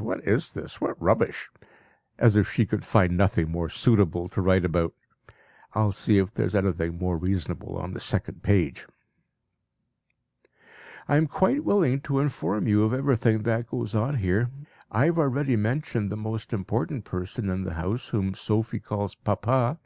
What 0.00 0.26
is 0.26 0.50
this? 0.50 0.80
What 0.80 1.00
rubbish! 1.00 1.52
As 2.18 2.34
if 2.34 2.50
she 2.50 2.66
could 2.66 2.84
find 2.84 3.16
nothing 3.16 3.52
more 3.52 3.68
suitable 3.68 4.26
to 4.30 4.42
write 4.42 4.64
about! 4.64 4.92
I 5.72 5.84
will 5.84 5.92
see 5.92 6.18
if 6.18 6.34
there 6.34 6.46
is 6.46 6.56
anything 6.56 6.98
more 6.98 7.16
reasonable 7.16 7.78
on 7.78 7.92
the 7.92 8.00
second 8.00 8.42
page.) 8.42 8.88
"I 11.06 11.16
am 11.16 11.28
quite 11.28 11.62
willing 11.62 12.00
to 12.00 12.18
inform 12.18 12.66
you 12.66 12.82
of 12.82 12.92
everything 12.92 13.44
that 13.44 13.68
goes 13.68 13.94
on 13.94 14.16
here. 14.16 14.50
I 14.90 15.04
have 15.04 15.18
already 15.20 15.54
mentioned 15.54 16.10
the 16.10 16.16
most 16.16 16.52
important 16.52 17.04
person 17.04 17.48
in 17.48 17.62
the 17.62 17.74
house, 17.74 18.08
whom 18.08 18.34
Sophie 18.34 18.80
calls 18.80 19.14
'Papa.' 19.14 19.78